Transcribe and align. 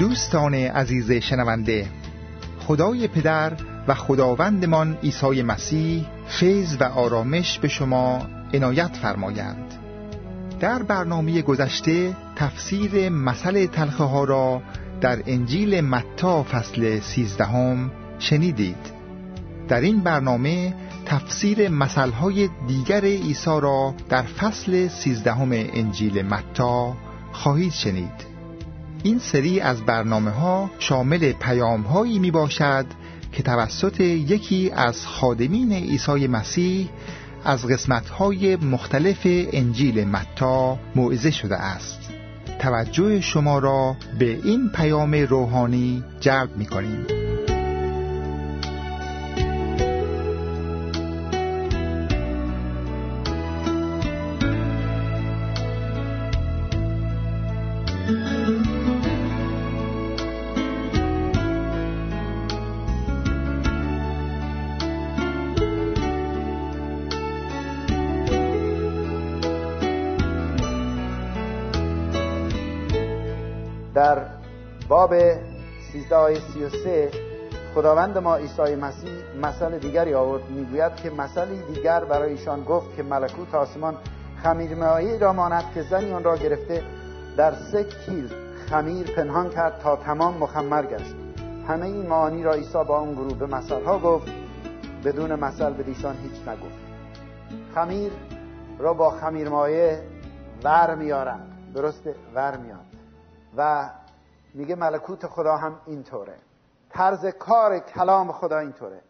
دوستان 0.00 0.54
عزیز 0.54 1.12
شنونده 1.12 1.86
خدای 2.66 3.08
پدر 3.08 3.52
و 3.88 3.94
خداوندمان 3.94 4.96
عیسی 5.02 5.42
مسیح 5.42 6.06
فیض 6.26 6.76
و 6.80 6.84
آرامش 6.84 7.58
به 7.58 7.68
شما 7.68 8.26
عنایت 8.54 8.96
فرمایند. 8.96 9.74
در 10.60 10.82
برنامه 10.82 11.42
گذشته 11.42 12.16
تفسیر 12.36 13.08
مسئله 13.08 13.66
تلخه 13.66 14.04
ها 14.04 14.24
را 14.24 14.62
در 15.00 15.18
انجیل 15.26 15.80
متا 15.80 16.42
فصل 16.42 17.00
سیزدهم 17.00 17.90
شنیدید. 18.18 19.00
در 19.68 19.80
این 19.80 20.00
برنامه 20.00 20.74
تفسیر 21.06 21.68
مسئله 21.68 22.48
دیگر 22.66 23.04
عیسی 23.04 23.60
را 23.60 23.94
در 24.08 24.22
فصل 24.22 24.88
سیزدهم 24.88 25.50
انجیل 25.52 26.22
متا 26.22 26.96
خواهید 27.32 27.72
شنید. 27.72 28.29
این 29.02 29.18
سری 29.18 29.60
از 29.60 29.82
برنامه 29.82 30.30
ها 30.30 30.70
شامل 30.78 31.32
پیام 31.32 31.82
هایی 31.82 32.18
می 32.18 32.30
باشد 32.30 32.86
که 33.32 33.42
توسط 33.42 34.00
یکی 34.00 34.70
از 34.74 35.06
خادمین 35.06 35.72
عیسی 35.72 36.26
مسیح 36.26 36.88
از 37.44 37.66
قسمت 37.66 38.08
های 38.08 38.56
مختلف 38.56 39.18
انجیل 39.24 40.04
متا 40.04 40.78
موعظه 40.94 41.30
شده 41.30 41.56
است 41.56 42.00
توجه 42.58 43.20
شما 43.20 43.58
را 43.58 43.96
به 44.18 44.40
این 44.44 44.70
پیام 44.74 45.14
روحانی 45.14 46.04
جلب 46.20 46.56
می 46.56 46.66
کنیم. 46.66 47.19
33 76.68 77.10
خداوند 77.74 78.18
ما 78.18 78.36
عیسی 78.36 78.76
مسیح 78.76 79.10
مثل 79.42 79.78
دیگری 79.78 80.14
آورد 80.14 80.50
می‌گوید 80.50 80.96
که 80.96 81.10
مثلی 81.10 81.62
دیگر 81.74 82.04
برای 82.04 82.30
ایشان 82.30 82.64
گفت 82.64 82.96
که 82.96 83.02
ملکوت 83.02 83.54
آسمان 83.54 83.96
خمیرمایی 84.42 85.18
را 85.18 85.32
ماند 85.32 85.64
که 85.74 85.82
زنی 85.82 86.12
آن 86.12 86.24
را 86.24 86.36
گرفته 86.36 86.82
در 87.36 87.54
سه 87.54 87.84
کیل 87.84 88.32
خمیر 88.70 89.14
پنهان 89.16 89.50
کرد 89.50 89.78
تا 89.78 89.96
تمام 89.96 90.36
مخمر 90.36 90.86
گشت. 90.86 91.14
همه 91.68 91.86
این 91.86 92.06
معانی 92.06 92.42
را 92.42 92.52
عیسی 92.52 92.84
با 92.88 92.98
اون 93.00 93.14
گروه 93.14 93.34
به 93.34 93.46
مثل 93.46 93.84
گفت 93.84 94.28
بدون 95.04 95.34
مثل 95.34 95.72
به 95.72 95.84
ایشان 95.86 96.16
هیچ 96.16 96.48
نگفت. 96.48 96.78
خمیر 97.74 98.12
را 98.78 98.94
با 98.94 99.10
خمیرمایه 99.10 100.02
ور 100.64 100.94
میارن 100.94 101.40
درسته؟ 101.74 102.14
ور 102.34 102.56
میان 102.56 102.84
و 103.56 103.90
میگه 104.54 104.74
ملکوت 104.74 105.26
خدا 105.26 105.56
هم 105.56 105.80
اینطوره. 105.86 106.34
طرز 106.90 107.26
کار 107.26 107.78
کلام 107.78 108.32
خدا 108.32 108.58
اینطوره. 108.58 109.00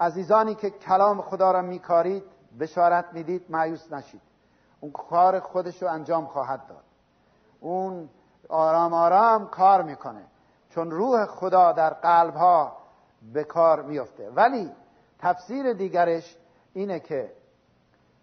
عزیزانی 0.00 0.54
که 0.54 0.70
کلام 0.70 1.22
خدا 1.22 1.50
را 1.52 1.62
میکارید 1.62 2.24
بشارت 2.60 3.04
می‌دید 3.12 3.46
مایوس 3.48 3.92
نشید. 3.92 4.20
اون 4.80 4.92
کار 4.92 5.40
خودش 5.40 5.82
رو 5.82 5.88
انجام 5.88 6.26
خواهد 6.26 6.66
داد. 6.66 6.84
اون 7.60 8.08
آرام 8.48 8.94
آرام 8.94 9.48
کار 9.48 9.82
می‌کنه. 9.82 10.22
چون 10.70 10.90
روح 10.90 11.26
خدا 11.26 11.72
در 11.72 11.90
قلب 11.90 12.34
ها 12.34 12.76
به 13.32 13.44
کار 13.44 13.82
میفته 13.82 14.30
ولی 14.30 14.72
تفسیر 15.18 15.72
دیگرش 15.72 16.36
اینه 16.72 17.00
که 17.00 17.32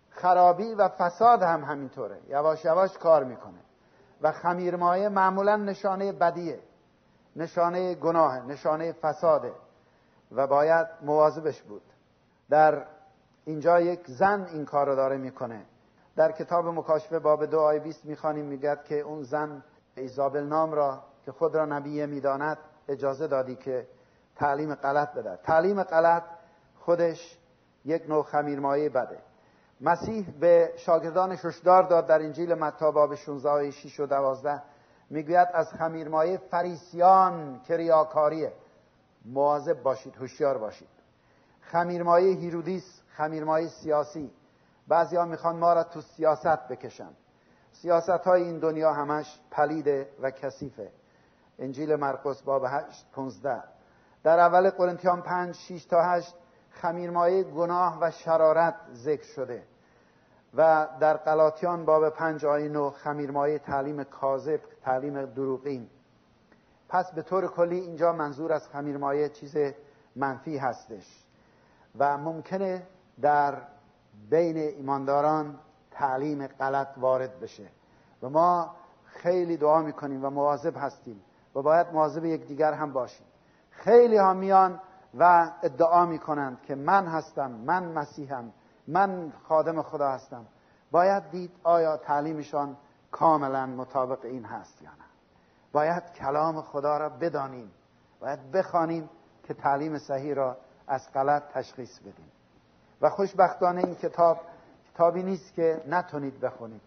خرابی 0.10 0.74
و 0.74 0.88
فساد 0.88 1.44
هم 1.44 1.64
همینطوره. 1.64 2.20
یواش 2.28 2.66
یواش 2.66 2.98
کار 2.98 3.24
می‌کنه. 3.24 3.60
و 4.22 4.32
خمیرمایه 4.32 5.10
معمولا 5.10 5.56
نشانه 5.56 6.12
بدیه. 6.12 6.60
نشانه 7.36 7.96
گناه 7.96 8.46
نشانه 8.46 8.92
فساده 8.92 9.54
و 10.32 10.48
باید 10.48 10.88
مواظبش 11.02 11.62
بود. 11.62 11.82
در 12.50 12.86
اینجا 13.46 13.82
یک 13.82 14.00
زن 14.08 14.48
این 14.54 14.66
کار 14.66 14.88
رو 14.88 14.96
داره 14.96 15.18
می‌کنه. 15.18 15.66
در 16.16 16.32
کتاب 16.32 16.68
مکاشفه 16.68 17.20
باب 17.20 17.46
دو 17.46 17.60
آیه 17.60 17.80
بیست 17.80 18.06
می‌خوانیم 18.06 18.46
میگد 18.46 18.84
که 18.84 19.00
اون 19.00 19.24
زن 19.24 19.64
ایزابل 19.96 20.44
نام 20.44 20.72
را 20.72 21.04
که 21.26 21.32
خود 21.32 21.56
را 21.56 21.66
نبیه 21.66 22.06
می‌داند 22.06 22.58
اجازه 22.88 23.28
دادی 23.28 23.56
که 23.56 23.88
تعلیم 24.36 24.76
غلط 24.76 25.14
بده. 25.14 25.40
تعلیم 25.44 25.84
غلط 25.84 26.24
خودش 26.80 27.38
یک 27.86 28.10
نوع 28.10 28.24
خمیرمایه 28.24 28.90
بده. 28.90 29.18
مسیح 29.82 30.30
به 30.40 30.74
شاگردانش 30.78 31.46
هشدار 31.46 31.84
داد 31.84 32.08
در 32.08 32.20
انجیل 32.20 32.54
متی 32.54 32.92
باب 32.92 33.16
16 33.16 33.50
آیه 33.50 33.72
6 33.72 34.00
و 34.00 34.06
12 34.06 34.62
می‌گوید 35.14 35.48
از 35.54 35.74
خمیرمایه 35.74 36.38
فریسیان 36.38 37.62
که 37.64 37.78
ریاکاریه. 37.78 38.54
مواظب 39.26 39.84
باشید 39.84 40.16
هوشیار 40.16 40.58
باشید. 40.58 40.88
خمیرمایه 41.62 42.36
هیرودیس 42.36 43.02
خمیرمایه 43.08 43.68
سیاسی. 43.68 44.32
بعضی 44.88 45.16
ها 45.16 45.26
می‌خوان 45.26 45.56
ما 45.56 45.74
را 45.74 45.84
تو 45.84 46.02
سیاست 46.02 46.68
بکشن. 46.68 47.10
سیاست 47.72 48.10
های 48.10 48.44
این 48.44 48.60
دنیا 48.60 48.94
همش 48.94 49.40
پلیده 49.52 50.10
و 50.22 50.32
کثیفه. 50.32 50.92
انجیل 51.60 51.96
مرقس 51.96 52.42
باب 52.42 52.64
8 52.68 53.06
15 53.12 53.64
در 54.24 54.40
اول 54.40 54.70
قرنتیان 54.70 55.22
5 55.22 55.56
6 55.56 55.86
تا 55.86 56.02
8 56.02 56.36
خمیرمایه 56.70 57.44
گناه 57.44 57.98
و 58.02 58.12
شرارت 58.12 58.76
ذکر 58.94 59.26
شده. 59.26 59.64
و 60.56 60.88
در 61.00 61.18
قلاتیان 61.18 61.86
باب 61.86 62.10
پنج 62.10 62.46
آیه 62.46 62.70
نو 62.70 62.90
خمیرمایه 62.90 63.60
تعلیم 63.60 64.04
کاذب 64.04 64.60
تعلیم 64.84 65.26
دروغین. 65.26 65.88
پس 66.90 67.12
به 67.12 67.22
طور 67.22 67.48
کلی 67.48 67.80
اینجا 67.80 68.14
منظور 68.14 68.54
از 68.54 68.70
خمیرمایه 68.70 69.30
چیز 69.30 69.58
منفی 70.16 70.58
هستش 70.58 71.26
و 72.00 72.18
ممکنه 72.18 72.84
در 73.22 73.58
بین 74.30 74.58
ایمانداران 74.58 75.60
تعلیم 75.92 76.48
غلط 76.48 76.88
وارد 76.98 77.40
بشه. 77.40 77.68
و 78.24 78.30
ما 78.30 78.76
خیلی 79.06 79.58
دعا 79.58 79.82
می‌کنیم 79.82 80.26
و 80.26 80.30
مواظب 80.30 80.78
هستیم 80.78 81.22
و 81.56 81.62
باید 81.62 81.88
مواظب 81.94 82.26
یکدیگر 82.26 82.74
هم 82.74 82.94
باشیم. 82.94 83.26
خیلی 83.70 84.18
ها 84.18 84.34
میان 84.34 84.80
و 85.18 85.52
ادعا 85.64 86.06
می‌کنند 86.06 86.62
که 86.62 86.76
من 86.76 87.08
هستم 87.08 87.52
من 87.52 87.84
مسیحم 87.84 88.52
من 88.88 89.34
خادم 89.44 89.82
خدا 89.82 90.12
هستم. 90.12 90.46
باید 90.92 91.30
دید 91.30 91.52
آیا 91.64 91.98
تعلیمشان 91.98 92.78
کاملا 93.12 93.66
مطابق 93.66 94.26
این 94.26 94.46
هست 94.46 94.82
یا 94.82 94.90
نه. 94.90 95.06
باید 95.72 96.04
کلام 96.14 96.62
خدا 96.62 96.98
را 96.98 97.10
بدانیم. 97.10 97.72
باید 98.20 98.52
بخوانیم 98.52 99.10
که 99.44 99.54
تعلیم 99.54 99.98
صحیح 99.98 100.34
را 100.34 100.58
از 100.88 101.14
غلط 101.14 101.44
تشخیص 101.54 102.00
بدیم. 102.00 102.32
و 103.02 103.10
خوشبختانه 103.10 103.84
این 103.86 103.96
کتاب 103.96 104.42
کتابی 104.94 105.24
نیست 105.24 105.54
که 105.54 105.84
نتونید 105.88 106.40
بخونید. 106.40 106.82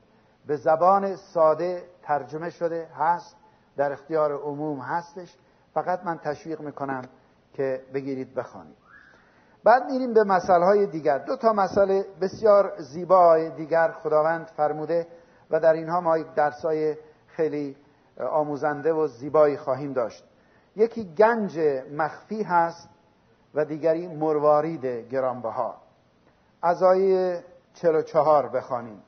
به 0.47 0.57
زبان 0.57 1.17
ساده 1.17 1.89
ترجمه 2.03 2.51
شده 2.51 2.87
هست. 2.87 3.37
در 3.77 3.93
اختیار 3.93 4.33
عموم 4.33 4.81
هستش. 4.81 5.37
فقط 5.75 6.05
من 6.05 6.19
تشویق 6.19 6.61
می‌کنم 6.61 7.03
که 7.53 7.85
بگیرید 7.95 8.35
بخوانید. 8.35 8.77
بعد 9.67 9.91
میریم 9.91 10.15
به 10.15 10.25
مسئله 10.25 10.87
دیگر. 10.87 11.19
دو 11.19 11.37
تا 11.37 11.53
مسئله 11.53 12.07
بسیار 12.21 12.73
زیبای 12.79 13.51
دیگر 13.51 13.91
خداوند 13.91 14.47
فرموده 14.57 15.07
و 15.51 15.61
در 15.61 15.73
اینها 15.73 16.01
ما 16.01 16.19
یک 16.19 16.35
درسای 16.35 16.97
خیلی 17.27 17.77
آموزنده 18.31 18.93
و 18.93 19.07
زیبایی 19.07 19.57
خواهیم 19.57 19.93
داشت. 19.93 20.25
یکی 20.77 21.05
گنج 21.05 21.59
مخفی 21.97 22.43
هست 22.43 22.89
و 23.55 23.65
دیگری 23.65 24.07
مروارید 24.07 24.87
گرانبها. 24.87 25.75
از 26.63 26.83
آیه 26.83 27.45
44 27.75 28.49
بخوانیم. 28.49 29.03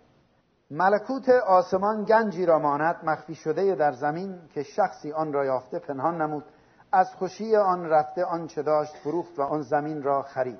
ملکوت 0.70 1.28
آسمان 1.28 2.04
گنجی 2.04 2.46
را 2.46 2.58
ماند 2.58 2.96
مخفی 3.04 3.34
شده 3.34 3.74
در 3.74 3.92
زمین 3.92 4.38
که 4.54 4.62
شخصی 4.62 5.12
آن 5.12 5.32
را 5.32 5.44
یافته 5.44 5.78
پنهان 5.78 6.22
نمود. 6.22 6.44
از 6.92 7.14
خوشی 7.14 7.56
آن 7.56 7.90
رفته 7.90 8.24
آنچه 8.24 8.62
داشت 8.62 8.96
فروخت 8.96 9.38
و 9.38 9.42
آن 9.42 9.62
زمین 9.62 10.02
را 10.02 10.22
خرید. 10.22 10.58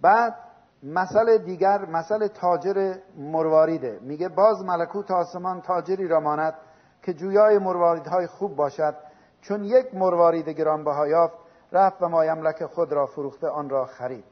بعد 0.00 0.34
مسئله 0.82 1.38
دیگر 1.38 1.86
مسئله 1.86 2.28
تاجر 2.28 2.94
مرواریده 3.16 3.98
میگه 4.02 4.28
باز 4.28 4.64
ملکوت 4.64 5.10
آسمان 5.10 5.60
تاجری 5.60 6.08
را 6.08 6.20
ماند 6.20 6.54
که 7.02 7.14
جویای 7.14 7.58
مرواریدهای 7.58 8.26
خوب 8.26 8.56
باشد. 8.56 8.94
چون 9.40 9.64
یک 9.64 9.94
مروارید 9.94 10.48
گرانبها 10.48 11.08
یافت 11.08 11.34
رفت 11.72 12.02
و 12.02 12.08
مایملک 12.08 12.64
خود 12.64 12.92
را 12.92 13.06
فروخته 13.06 13.48
آن 13.48 13.70
را 13.70 13.84
خرید. 13.84 14.24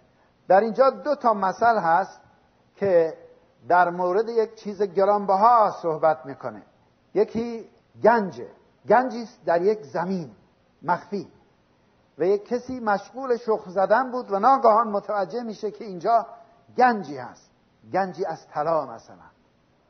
در 0.49 0.61
اینجا 0.61 0.91
دو 0.91 1.15
تا 1.15 1.35
مثل 1.35 1.79
هست 1.79 2.21
که 2.77 3.15
در 3.69 3.91
مورد 3.91 4.29
یک 4.29 4.55
چیز 4.55 4.83
گرانبها 4.83 5.71
صحبت 5.83 6.27
می‌کنه. 6.27 6.63
یکی 7.15 7.69
گنجه. 8.03 8.49
گنجی 8.89 9.25
در 9.47 9.63
یک 9.63 9.83
زمین. 9.83 10.31
مخفی. 10.83 11.29
و 12.19 12.25
یک 12.25 12.49
کسی 12.49 12.81
مشغول 12.81 13.37
شخ 13.37 13.69
زدن 13.69 14.11
بود 14.11 14.33
و 14.33 14.39
ناگهان 14.39 14.89
متوجه 14.89 15.43
میشه 15.43 15.71
که 15.71 15.85
اینجا 15.85 16.27
گنجی 16.77 17.17
هست. 17.17 17.51
گنجی 17.93 18.25
از 18.25 18.49
طلا 18.49 18.87
مثلا. 18.87 19.17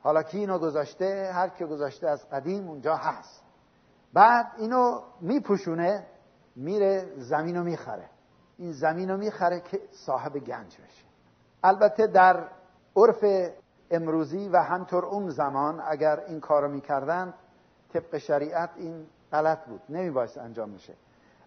حالا 0.01 0.23
کی 0.23 0.37
اینو 0.37 0.59
گذاشته؟ 0.59 1.31
هر 1.33 1.49
که 1.49 1.65
گذاشته 1.65 2.09
از 2.09 2.29
قدیم 2.29 2.67
اونجا 2.67 2.95
هست. 2.95 3.43
بعد 4.13 4.51
اینو 4.57 5.01
میپوشونه 5.21 6.05
میره 6.55 7.13
زمین 7.17 7.57
رو 7.57 7.63
می‌خره. 7.63 8.09
این 8.57 8.71
زمین 8.71 9.15
می‌خره 9.15 9.59
که 9.59 9.81
صاحب 9.91 10.37
گنج 10.37 10.77
بشه. 10.77 11.05
البته 11.63 12.07
در 12.07 12.43
عرف 12.95 13.51
امروزی 13.91 14.49
و 14.49 14.57
همطور 14.57 15.05
اون 15.05 15.29
زمان 15.29 15.81
اگر 15.87 16.19
این 16.19 16.39
کارو 16.39 16.67
می‌کردن 16.67 17.33
طبق 17.93 18.17
شریعت 18.17 18.69
این 18.75 19.07
غلط 19.31 19.65
بود. 19.65 19.81
نمیبایست 19.89 20.37
انجام 20.37 20.69
میشه. 20.69 20.93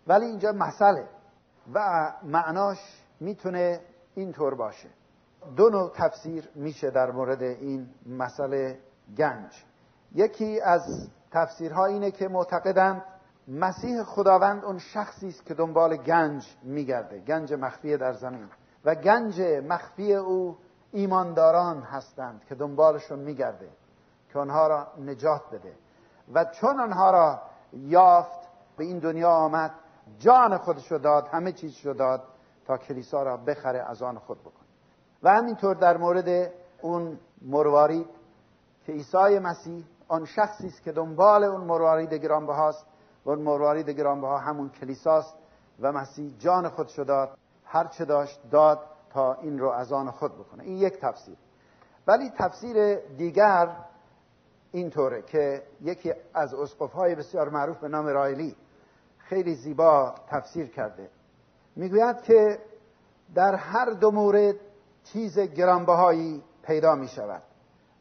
ولی 0.07 0.27
اینجا 0.27 0.53
مسئله. 0.53 1.09
و 1.75 2.13
معناش 2.23 2.79
می‌تونه 3.21 3.81
اینطور 4.15 4.55
باشه. 4.55 4.89
دو 5.57 5.69
نوع 5.69 5.93
تفسیر 5.95 6.49
میشه 6.55 6.91
در 6.91 7.11
مورد 7.11 7.43
این 7.43 7.89
مسئله 8.07 8.79
گنج. 9.17 9.65
یکی 10.15 10.61
از 10.61 11.11
تفسیرها 11.31 11.87
اینه 11.87 12.11
که 12.11 12.29
معتقدند 12.29 13.05
مسیح 13.49 14.03
خداوند 14.03 14.65
اون 14.65 14.79
شخصی 14.79 15.29
است 15.29 15.47
که 15.47 15.55
دنبال 15.55 15.97
گنج 15.97 16.57
میگرده. 16.63 17.21
گنج 17.21 17.53
مخفی 17.53 17.97
در 17.97 18.13
زمین. 18.13 18.49
و 18.85 18.95
گنج 18.95 19.41
مخفی 19.41 20.15
او 20.15 20.59
ایمانداران 20.93 21.83
هستند 21.83 22.45
که 22.45 22.55
دنبالشون 22.55 23.19
میگرده. 23.19 23.69
که 24.33 24.39
آنها 24.39 24.67
را 24.67 24.87
نجات 24.99 25.43
بده. 25.53 25.75
و 26.35 26.45
چون 26.45 26.81
آنها 26.81 27.11
را 27.11 27.43
یافت 27.73 28.41
به 28.77 28.85
این 28.85 28.99
دنیا 28.99 29.31
آمد 29.31 29.75
جان 30.19 30.59
خودش 30.59 30.93
داد 30.93 31.29
همه 31.29 31.53
چیز 31.53 31.87
رو 31.87 31.95
داد 31.95 32.23
تا 32.67 32.77
کلیسا 32.77 33.23
را 33.23 33.37
بخره 33.37 33.91
از 33.91 34.03
آن 34.03 34.19
خود 34.19 34.41
بکنه 34.41 34.69
و 35.23 35.31
همینطور 35.31 35.75
در 35.75 35.97
مورد 35.97 36.53
اون 36.83 37.19
مروارید 37.43 38.07
که 38.87 38.93
عیسی 38.93 39.39
مسیح 39.39 39.85
آن 40.09 40.25
شخصی 40.25 40.67
است 40.67 40.83
که 40.83 40.93
دنبال 40.93 41.45
اون 41.45 41.61
مروارید 41.61 42.15
گرانبهاست. 42.15 42.87
و 43.25 43.31
اون 43.31 43.39
مروارید 43.39 43.91
گرانبها 43.91 44.39
همون 44.39 44.69
کلیساست 44.69 45.35
و 45.81 45.93
مسیح 45.93 46.35
جان 46.39 46.69
خودش 46.69 46.99
داد 46.99 47.39
هر 47.65 47.87
چه 47.87 48.05
داشت 48.05 48.41
داد 48.51 48.79
تا 49.11 49.35
این 49.35 49.59
رو 49.59 49.71
از 49.71 49.93
آن 49.93 50.11
خود 50.11 50.35
بکنه. 50.35 50.63
این 50.65 50.77
یک 50.77 51.01
تفسیر. 51.01 51.37
ولی 52.07 52.31
تفسیر 52.31 52.97
دیگر 52.97 53.69
اینطوره 54.73 55.23
که 55.23 55.63
یکی 55.81 56.13
از 56.35 56.55
های 56.95 57.15
بسیار 57.15 57.49
معروف 57.49 57.79
به 57.79 57.89
نام 57.89 58.07
رایلی 58.07 58.57
خیلی 59.19 59.55
زیبا 59.55 60.15
تفسیر 60.29 60.67
کرده. 60.67 61.11
می‌گوید 61.77 62.23
که 62.23 62.59
در 63.35 63.55
هر 63.55 63.91
دو 63.91 64.11
مورد 64.11 64.55
چیز 65.05 65.39
گرانبهایی 65.39 66.43
پیدا 66.63 66.95
می 66.95 67.09
شود 67.09 67.43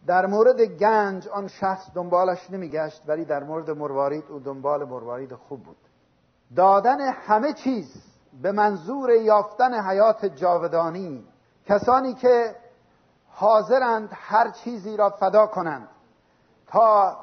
در 0.07 0.25
مورد 0.25 0.61
گنج 0.61 1.27
آن 1.27 1.47
شخص 1.47 1.87
دنبالش 1.95 2.51
نمیگشت 2.51 3.03
ولی 3.07 3.25
در 3.25 3.43
مورد 3.43 3.69
مروارید 3.69 4.23
او 4.29 4.39
دنبال 4.39 4.83
مروارید 4.83 5.35
خوب 5.35 5.63
بود. 5.63 5.77
دادن 6.55 6.99
همه 6.99 7.53
چیز 7.53 8.03
به 8.41 8.51
منظور 8.51 9.09
یافتن 9.09 9.73
حیات 9.73 10.25
جاودانی 10.25 11.27
کسانی 11.65 12.13
که 12.13 12.55
حاضرند 13.29 14.09
هر 14.13 14.49
چیزی 14.49 14.97
را 14.97 15.09
فدا 15.09 15.47
کنند 15.47 15.87
تا 16.71 17.17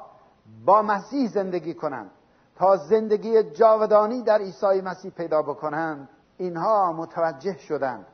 با 0.65 0.81
مسیح 0.81 1.29
زندگی 1.29 1.73
کنند 1.73 2.11
تا 2.55 2.77
زندگی 2.77 3.43
جاودانی 3.43 4.21
در 4.21 4.37
عیسی 4.37 4.81
مسیح 4.81 5.11
پیدا 5.11 5.41
بکنند 5.41 6.09
اینها 6.37 6.93
متوجه 6.93 7.57
شدند 7.57 8.05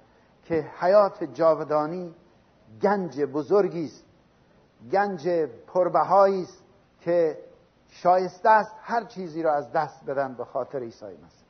که 0.44 0.66
حیات 0.80 1.24
جاودانی 1.24 2.16
گنج 2.82 3.22
بزرگی 3.22 3.86
است 3.86 4.06
گنج 4.92 5.30
پربهایی 5.68 6.44
است 6.44 6.64
که 7.00 7.40
شایسته 7.88 8.50
است 8.50 8.72
هر 8.82 9.04
چیزی 9.04 9.44
را 9.44 9.54
از 9.54 9.72
دست 9.72 10.06
بدن 10.06 10.34
به 10.34 10.46
خاطر 10.46 10.80
عیسی 10.80 11.06
مسیح. 11.06 11.46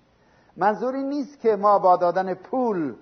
منظوری 0.58 1.04
نیست 1.04 1.40
که 1.40 1.56
ما 1.56 1.80
با 1.80 1.98
دادن 1.98 2.34
پول 2.34 2.96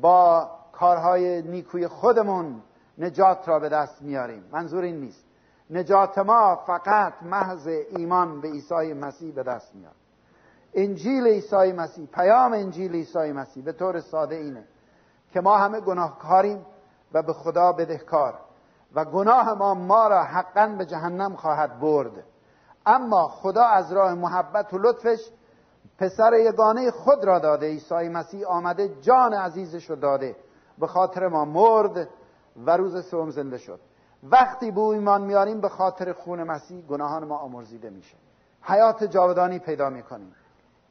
با 0.00 0.50
کارهای 0.72 1.42
نیکوی 1.42 1.88
خودمون 1.88 2.62
نجات 2.98 3.48
را 3.48 3.58
به 3.58 3.68
دست 3.68 4.02
میاریم. 4.02 4.44
منظور 4.52 4.84
این 4.84 5.00
نیست. 5.00 5.27
نجات 5.70 6.18
ما 6.18 6.56
فقط 6.66 7.12
محض 7.22 7.66
ایمان 7.66 8.40
به 8.40 8.48
عیسی 8.48 8.92
مسیح 8.92 9.34
به 9.34 9.42
دست 9.42 9.74
میاد. 9.74 9.94
انجیل 10.74 11.26
عیسی 11.26 11.72
مسیح 11.72 12.06
پیام 12.06 12.52
انجیل 12.52 12.92
عیسی 12.92 13.32
مسیح 13.32 13.64
به 13.64 13.72
طور 13.72 14.00
ساده 14.00 14.36
اینه 14.36 14.64
که 15.32 15.40
ما 15.40 15.58
همه 15.58 15.80
گناهکاریم 15.80 16.66
و 17.12 17.22
به 17.22 17.32
خدا 17.32 17.72
بدهکار 17.72 18.34
و 18.94 19.04
گناه 19.04 19.54
ما 19.54 19.74
ما 19.74 20.08
را 20.08 20.22
حقا 20.22 20.74
به 20.78 20.86
جهنم 20.86 21.36
خواهد 21.36 21.80
برد. 21.80 22.24
اما 22.86 23.28
خدا 23.28 23.64
از 23.64 23.92
راه 23.92 24.14
محبت 24.14 24.74
و 24.74 24.78
لطفش 24.78 25.30
پسر 25.98 26.32
یگانه 26.32 26.90
خود 26.90 27.24
را 27.24 27.38
داده. 27.38 27.66
عیسی 27.66 28.08
مسیح 28.08 28.46
آمده 28.46 28.88
جان 29.00 29.34
عزیزش 29.34 29.90
رو 29.90 29.96
داده. 29.96 30.36
به 30.78 30.86
خاطر 30.86 31.28
ما 31.28 31.44
مرد 31.44 32.08
و 32.56 32.76
روز 32.76 33.04
سوم 33.04 33.30
زنده 33.30 33.58
شد. 33.58 33.80
وقتی 34.22 34.70
به 34.70 34.80
ایمان 34.80 35.22
میاریم 35.22 35.60
به 35.60 35.68
خاطر 35.68 36.12
خون 36.12 36.42
مسیح 36.42 36.86
گناهان 36.86 37.24
ما 37.24 37.36
آمرزیده 37.36 37.90
میشه. 37.90 38.16
حیات 38.62 39.04
جاودانی 39.04 39.58
پیدا 39.58 39.90
می‌کنیم. 39.90 40.34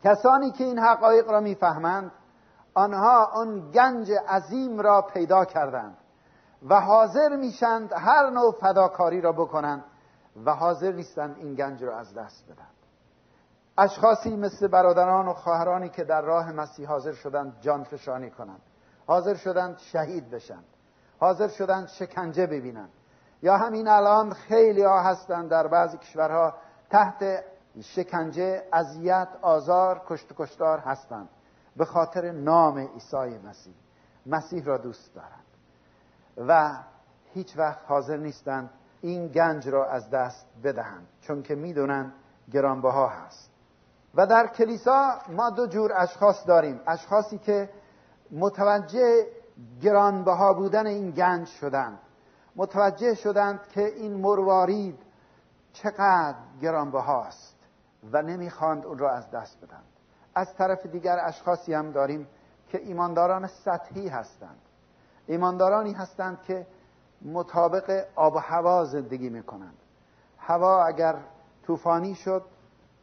کسانی 0.04 0.52
که 0.52 0.64
این 0.64 0.80
حقایق 0.80 1.30
را 1.30 1.40
می‌فهمند 1.40 2.12
آنها 2.74 3.26
آن 3.26 3.72
گنج 3.72 4.12
عظیم 4.12 4.80
را 4.80 5.02
پیدا 5.02 5.46
کردند 5.46 5.98
و 6.70 6.82
حاضر 6.82 7.36
میشند 7.36 7.94
هر 7.94 8.30
نوع 8.30 8.52
فداکاری 8.52 9.22
را 9.22 9.32
بکنند 9.32 9.84
و 10.46 10.54
حاضر 10.54 10.92
نیستند 10.92 11.36
این 11.38 11.56
گنج 11.56 11.84
را 11.84 11.98
از 11.98 12.14
دست 12.14 12.46
بدن. 12.46 12.68
اشخاصی 13.78 14.36
مثل 14.36 14.68
برادران 14.68 15.28
و 15.28 15.34
خواهرانی 15.34 15.90
که 15.90 16.04
در 16.04 16.22
راه 16.22 16.52
مسیح 16.52 16.88
حاضر 16.88 17.14
شدند 17.14 17.58
جان 17.62 17.84
فشانی 17.84 18.30
کنند. 18.30 18.62
حاضر 19.08 19.36
شدند 19.36 19.78
شهید 19.78 20.30
بشند 20.30 20.66
حاضر 21.20 21.48
شدند 21.48 21.88
شکنجه 21.88 22.46
ببینند 22.46 22.90
یا 23.42 23.58
همین 23.58 23.88
الان 23.88 24.34
خیلی 24.34 24.84
ها 24.84 25.02
هستند 25.02 25.50
در 25.50 25.68
بعضی 25.68 25.98
کشورها 25.98 26.54
تحت 26.90 27.44
شکنجه 27.82 28.64
اذیت 28.74 29.28
آزار 29.42 30.02
کشت 30.08 30.28
کشتار 30.38 30.80
هستند. 30.80 31.30
به 31.76 31.86
خاطر 31.86 32.32
نام 32.32 32.78
عیسی 32.78 33.38
مسیح. 33.48 33.74
مسیح 34.26 34.66
را 34.66 34.78
دوست 34.78 35.16
دارند. 35.16 35.44
و 36.48 36.78
هیچ 37.34 37.58
وقت 37.58 37.80
حاضر 37.88 38.18
نیستند 38.18 38.70
این 39.02 39.28
گنج 39.28 39.70
را 39.70 39.86
از 39.90 40.10
دست 40.10 40.46
بدهند. 40.64 41.08
چون 41.22 41.44
که 41.44 41.56
می‌دونند 41.56 42.14
گرانبها 42.52 43.08
هست. 43.08 43.52
و 44.16 44.28
در 44.28 44.48
کلیسا 44.48 45.20
ما 45.30 45.50
دو 45.50 45.68
جور 45.68 45.92
اشخاص 45.96 46.48
داریم. 46.48 46.82
اشخاصی 46.88 47.38
که 47.38 47.70
متوجه 48.32 49.28
گرانبها 49.82 50.54
بودن 50.54 50.88
این 50.88 51.12
گنج 51.12 51.48
شدند 51.48 52.00
متوجه 52.58 53.16
شدند 53.16 53.68
که 53.68 53.86
این 53.86 54.14
مروارید 54.14 55.00
چقدر 55.74 56.36
گرانبهاست 56.62 57.56
و 58.12 58.22
نمی‌خواند 58.22 58.86
اون 58.86 58.98
را 58.98 59.12
از 59.12 59.32
دست 59.32 59.58
بدند. 59.62 59.84
از 60.36 60.56
طرف 60.56 60.86
دیگر 60.86 61.18
اشخاصی 61.24 61.74
هم 61.74 61.92
داریم 61.92 62.28
که 62.70 62.78
ایمانداران 62.78 63.48
سطحی 63.48 64.08
هستند. 64.08 64.62
ایماندارانی 65.28 65.94
هستند 65.94 66.42
که 66.42 66.68
مطابق 67.22 68.06
آب 68.16 68.36
و 68.36 68.40
هوا 68.40 68.86
زندگی 68.86 69.30
می‌کنند. 69.30 69.78
هوا 70.38 70.86
اگر 70.86 71.16
طوفانی 71.64 72.16
شد 72.16 72.44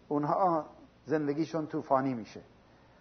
اونها 0.08 0.64
زندگیشون 1.06 1.66
طوفانی 1.66 2.14
میشه. 2.14 2.40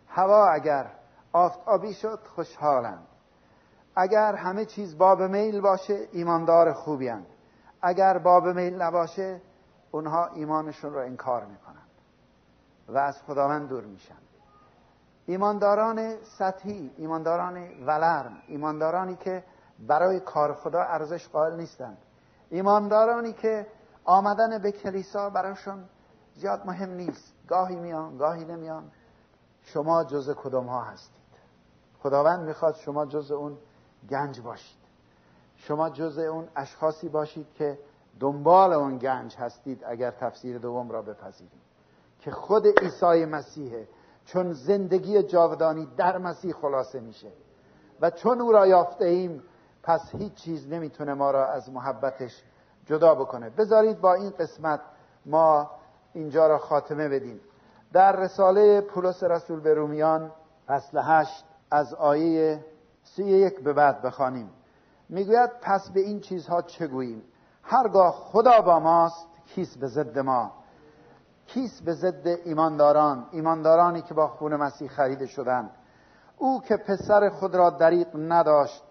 هوا 0.08 0.50
اگر 0.50 0.92
آفتابی 1.34 1.94
شد 1.94 2.20
خوشحالند. 2.36 3.08
اگر 3.96 4.36
همه 4.36 4.66
چیز 4.66 4.98
باب 4.98 5.22
میل 5.22 5.62
باشه 5.62 6.08
ایماندار 6.12 6.74
خوبی 6.74 7.08
هند. 7.08 7.28
اگر 7.82 8.18
باب 8.18 8.48
میل 8.48 8.82
نباشه 8.82 9.42
اونها 9.92 10.28
ایمانشون 10.28 10.94
رو 10.94 11.00
انکار 11.00 11.46
می‌کنند 11.46 11.90
و 12.88 12.98
از 12.98 13.22
خداوند 13.22 13.70
دور 13.70 13.84
میشن. 13.84 14.18
ایمانداران 15.26 16.16
سطحی 16.38 16.92
ایمانداران 16.98 17.86
ولرم 17.86 18.38
ایماندارانی 18.48 19.16
که 19.16 19.44
برای 19.88 20.20
کار 20.20 20.54
خدا 20.54 20.82
ارزش 20.82 21.28
قائل 21.28 21.56
نیستند 21.56 21.98
ایماندارانی 22.50 23.34
که 23.34 23.68
آمدن 24.06 24.62
به 24.62 24.72
کلیسا 24.72 25.30
براشون 25.30 25.84
زیاد 26.36 26.66
مهم 26.66 26.90
نیست. 26.90 27.34
گاهی 27.48 27.76
میان 27.76 28.18
گاهی 28.18 28.46
نمیان. 28.46 28.92
شما 29.62 30.04
جز 30.04 30.36
کدوم 30.38 30.66
ها 30.66 30.82
هستید؟ 30.82 31.24
خداوند 32.00 32.48
می‌خواد 32.48 32.76
شما 32.76 33.06
جز 33.06 33.32
اون 33.32 33.58
گنج 34.10 34.42
باشید. 34.42 34.84
شما 35.56 35.90
جز 35.90 36.18
اون 36.18 36.48
اشخاصی 36.56 37.10
باشید 37.10 37.48
که 37.54 37.80
دنبال 38.20 38.74
اون 38.74 38.98
گنج 38.98 39.36
هستید 39.36 39.84
اگر 39.86 40.12
تفسیر 40.12 40.58
دوم 40.58 40.92
را 40.92 41.02
بپذیرید. 41.02 41.64
که 42.20 42.32
خود 42.32 42.68
عیسی 42.68 43.26
مسیحه 43.26 43.88
چون 44.26 44.54
زندگی 44.54 45.24
جاودانی 45.24 45.88
در 45.98 46.18
مسیح 46.18 46.54
خلاصه 46.54 47.00
میشه 47.00 47.32
و 48.02 48.10
چون 48.10 48.42
او 48.42 48.52
را 48.52 48.68
یافته 48.68 49.06
ایم 49.06 49.44
پس 49.84 50.16
هیچ 50.16 50.34
چیز 50.34 50.68
نمی‌تونه 50.68 51.14
ما 51.14 51.32
را 51.32 51.48
از 51.48 51.70
محبتش 51.70 52.44
جدا 52.86 53.16
بکنه. 53.16 53.50
بذارید 53.50 54.02
با 54.02 54.14
این 54.14 54.30
قسمت 54.30 54.80
ما 55.26 55.72
اینجا 56.14 56.48
را 56.48 56.58
خاتمه 56.58 57.10
بدیم. 57.10 57.40
در 57.94 58.16
رساله 58.16 58.82
پولس 58.82 59.24
رسول 59.24 59.60
به 59.60 59.74
رومیان 59.74 60.32
فصل 60.68 61.02
هشت 61.04 61.46
از 61.72 61.94
آیه 61.94 62.66
سی 63.04 63.24
یک 63.24 63.64
به 63.64 63.74
بعد 63.74 64.02
بخوانیم. 64.02 64.50
می‌گوید 65.10 65.50
پس 65.62 65.90
به 65.90 66.00
این 66.00 66.20
چیزها 66.20 66.62
چه 66.62 66.88
گوییم؟ 66.88 67.24
هرگاه 67.64 68.12
خدا 68.12 68.62
با 68.62 68.80
ماست 68.80 69.28
کیست 69.46 69.80
به 69.80 69.88
ضد 69.88 70.20
ما. 70.20 70.52
کیست 71.48 71.84
به 71.84 71.94
ضد 71.94 72.28
ایمانداران 72.28 73.26
ایماندارانی 73.32 74.02
که 74.02 74.14
با 74.14 74.28
خون 74.28 74.56
مسیح 74.56 74.88
خریده 74.88 75.26
شدند. 75.26 75.70
او 76.38 76.62
که 76.62 76.78
پسر 76.78 77.30
خود 77.30 77.56
را 77.56 77.70
دریق 77.70 78.08
نداشت 78.16 78.84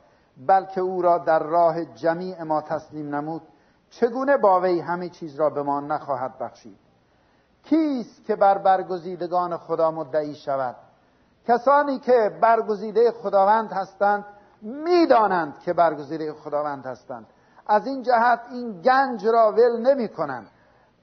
بلکه 0.46 0.80
او 0.80 1.02
را 1.02 1.18
در 1.18 1.42
راه 1.42 1.84
جمیع 1.84 2.42
ما 2.42 2.60
تسلیم 2.60 3.14
نمود 3.14 3.42
چگونه 3.90 4.36
با 4.36 4.60
وی 4.60 4.80
همه 4.80 5.08
چیز 5.08 5.36
را 5.36 5.50
به 5.50 5.62
ما 5.62 5.80
نخواهد 5.80 6.38
بخشید؟ 6.38 6.78
کیست 7.62 8.24
که 8.24 8.36
بر 8.36 8.58
برگزیدگان 8.58 9.56
خدا 9.56 9.90
مدعی 9.90 10.34
شود؟ 10.34 10.76
کسانی 11.48 11.98
که 11.98 12.38
برگزیده 12.42 13.10
خداوند 13.10 13.72
هستند 13.72 14.24
می‌دانند 14.62 15.58
که 15.58 15.72
برگزیده 15.72 16.32
خداوند 16.32 16.86
هستند. 16.86 17.26
از 17.66 17.86
این 17.86 18.02
جهت 18.02 18.40
این 18.50 18.80
گنج 18.80 19.26
را 19.26 19.52
ول 19.52 19.80
نمی 19.80 20.08
کنند 20.08 20.46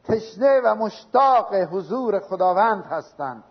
تشنه 0.04 0.62
و 0.62 0.76
مشتاق 0.76 1.54
حضور 1.54 2.20
خداوند 2.20 2.86
هستند 2.86 3.44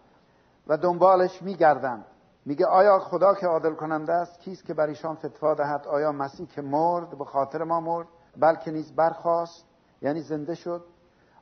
و 0.66 0.76
دنبالش 0.76 1.42
میگردند. 1.42 2.04
میگه 2.46 2.66
آیا 2.66 2.98
خدا 2.98 3.34
که 3.34 3.46
عادل 3.46 3.74
کننده 3.74 4.12
است 4.12 4.40
کیست 4.40 4.64
که 4.64 4.74
بر 4.74 4.86
ایشان 4.86 5.14
فتوا 5.14 5.54
دهد؟ 5.54 5.86
آیا 5.86 6.12
مسیح 6.12 6.46
که 6.46 6.62
مرد 6.62 7.18
به 7.18 7.24
خاطر 7.24 7.64
ما 7.64 7.80
مرد 7.80 8.06
بلکه 8.36 8.70
نیز 8.70 8.96
برخواست 8.96 9.64
یعنی 10.02 10.20
زنده 10.20 10.54
شد؟ 10.54 10.84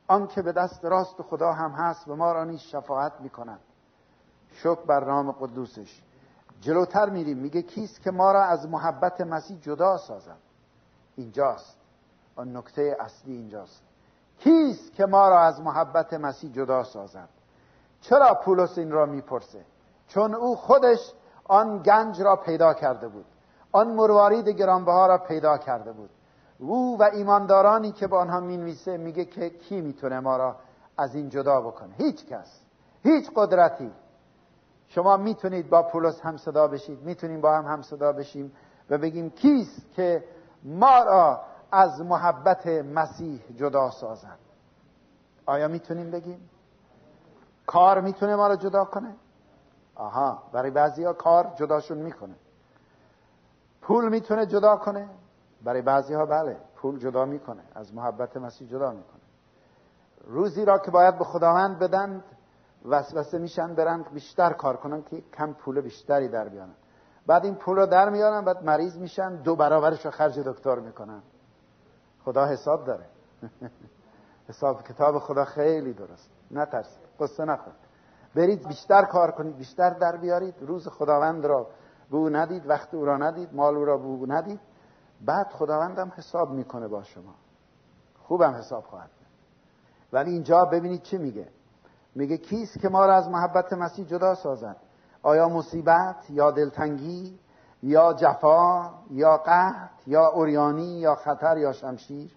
آن 0.07 0.27
که 0.27 0.41
به 0.41 0.51
دست 0.51 0.85
راست 0.85 1.21
خدا 1.21 1.51
هم 1.51 1.71
هست 1.71 2.07
و 2.07 2.15
ما 2.15 2.31
را 2.31 2.43
نیز 2.43 2.59
شفاعت 2.59 3.13
می‌کند. 3.19 3.59
شکر 4.57 4.85
بر 4.85 5.03
نام 5.03 5.31
قدوسش. 5.31 6.01
جلوتر 6.61 7.09
میریم 7.09 7.37
میگه 7.37 7.61
کیست 7.61 8.01
که 8.01 8.11
ما 8.11 8.31
را 8.31 8.43
از 8.43 8.67
محبت 8.67 9.21
مسیح 9.21 9.57
جدا 9.61 9.97
سازد؟ 9.97 10.37
اینجاست. 11.15 11.77
آن 12.35 12.57
نکته 12.57 12.97
اصلی 12.99 13.33
اینجاست. 13.33 13.83
کیست 14.39 14.93
که 14.93 15.05
ما 15.05 15.29
را 15.29 15.39
از 15.39 15.61
محبت 15.61 16.13
مسیح 16.13 16.51
جدا 16.51 16.83
سازد؟ 16.83 17.29
چرا 18.01 18.33
پولس 18.33 18.77
این 18.77 18.91
را 18.91 19.05
می‌پرسه؟ 19.05 19.65
چون 20.07 20.33
او 20.33 20.55
خودش 20.55 21.13
آن 21.43 21.81
گنج 21.83 22.21
را 22.21 22.35
پیدا 22.35 22.73
کرده 22.73 23.07
بود. 23.07 23.25
آن 23.71 23.87
مروارید 23.87 24.49
گرانبها 24.49 25.07
را 25.07 25.17
پیدا 25.17 25.57
کرده 25.57 25.91
بود. 25.91 26.09
او 26.59 26.99
و 26.99 27.03
ایماندارانی 27.03 27.91
که 27.91 28.07
با 28.07 28.19
آنها 28.19 28.39
می‌نویسه 28.39 28.97
میگه 28.97 29.25
که 29.25 29.49
کی 29.49 29.81
می‌تونه 29.81 30.19
ما 30.19 30.37
را 30.37 30.55
از 30.97 31.15
این 31.15 31.29
جدا 31.29 31.61
بکنه؟ 31.61 31.93
هیچ 31.97 32.25
کس. 32.25 32.59
هیچ 33.03 33.31
قدرتی. 33.35 33.91
شما 34.87 35.17
می‌تونید 35.17 35.69
با 35.69 35.83
پولس 35.83 36.21
هم 36.21 36.37
صدا 36.37 36.67
بشید 36.67 37.01
می‌تونیم 37.01 37.41
با 37.41 37.57
هم 37.57 37.65
هم 37.65 37.81
صدا 37.81 38.11
بشیم 38.11 38.51
و 38.89 38.97
بگیم 38.97 39.29
کیست 39.29 39.93
که 39.93 40.23
ما 40.63 41.03
را 41.03 41.41
از 41.71 42.01
محبت 42.01 42.67
مسیح 42.67 43.41
جدا 43.55 43.89
سازد 43.91 44.37
آیا 45.45 45.67
می‌تونیم 45.67 46.11
بگیم؟ 46.11 46.49
کار 47.65 48.01
می‌تونه 48.01 48.35
ما 48.35 48.47
را 48.47 48.55
جدا 48.55 48.85
کنه؟ 48.85 49.15
آها 49.95 50.43
برای 50.51 50.71
بعضی 50.71 51.03
ها 51.03 51.13
کار 51.13 51.53
جداشون 51.55 51.97
می‌کنه. 51.97 52.35
پول 53.81 54.09
می‌تونه 54.09 54.45
جدا 54.45 54.75
کنه؟ 54.75 55.09
برای 55.63 55.81
بعضی 55.81 56.13
ها 56.13 56.25
بله 56.25 56.57
پول 56.75 56.99
جدا 56.99 57.25
می‌کنه 57.25 57.63
از 57.75 57.93
محبت 57.93 58.37
مسیح 58.37 58.67
جدا 58.67 58.91
می‌کنه. 58.91 59.21
روزی 60.27 60.65
را 60.65 60.77
که 60.79 60.91
باید 60.91 61.17
به 61.17 61.23
خداوند 61.23 61.79
بدند 61.79 62.23
وسوسه 62.85 63.37
میشن 63.37 63.75
برن 63.75 64.05
بیشتر 64.13 64.53
کار 64.53 64.77
کنن 64.77 65.03
که 65.03 65.21
کم 65.21 65.53
پول 65.53 65.81
بیشتری 65.81 66.27
در 66.27 66.49
بیانن 66.49 66.75
بعد 67.27 67.45
این 67.45 67.55
پول 67.55 67.77
رو 67.77 67.85
در 67.85 68.09
میارن 68.09 68.45
بعد 68.45 68.63
مریض 68.63 68.97
میشن 68.97 69.35
دو 69.35 69.55
برابرش 69.55 70.05
رو 70.05 70.11
خرج 70.11 70.39
دکتر 70.39 70.75
می‌کنن. 70.75 71.21
خدا 72.25 72.45
حساب 72.45 72.85
داره. 72.85 73.05
حساب 74.49 74.83
کتاب 74.83 75.19
خدا 75.19 75.45
خیلی 75.45 75.93
درست. 75.93 76.29
نترسید. 76.51 77.07
قصه 77.19 77.45
نخورد 77.45 77.75
برید 78.35 78.67
بیشتر 78.67 79.01
کار 79.01 79.31
کنید 79.31 79.57
بیشتر 79.57 79.89
در 79.89 80.17
بیارید. 80.17 80.55
روز 80.61 80.87
خداوند 80.87 81.45
را 81.45 81.67
به 82.11 82.17
ندید 82.17 82.69
وقت 82.69 82.93
او 82.93 83.05
را 83.05 83.17
ندید 83.17 83.53
مال 83.53 83.75
او 83.75 83.85
را 83.85 83.97
به 83.97 84.33
ندید. 84.33 84.59
بعد 85.25 85.47
خداوندم 85.47 86.11
حساب 86.15 86.51
می‌کنه 86.51 86.87
با 86.87 87.03
شما. 87.03 87.35
خوبم 88.19 88.53
حساب 88.53 88.83
خواهد 88.83 89.09
ولی 90.13 90.31
اینجا 90.31 90.65
ببینید 90.65 91.01
چی 91.01 91.17
میگه. 91.17 91.47
میگه 92.17 92.37
کیست 92.37 92.79
که 92.79 92.89
ما 92.89 93.05
را 93.05 93.15
از 93.15 93.29
محبت 93.29 93.73
مسیح 93.73 94.05
جدا 94.05 94.35
سازد 94.35 94.75
آیا 95.23 95.49
مصیبت 95.49 96.15
یا 96.29 96.51
دلتنگی 96.51 97.39
یا 97.83 98.13
جفا 98.13 98.89
یا 99.11 99.37
قحط 99.37 100.07
یا 100.07 100.27
اوریانی 100.27 100.99
یا 100.99 101.15
خطر 101.15 101.57
یا 101.57 101.71
شمشیر؟ 101.71 102.31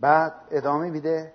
بعد 0.00 0.32
ادامه 0.50 0.90
میده 0.90 1.32